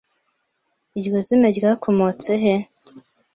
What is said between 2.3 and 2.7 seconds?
he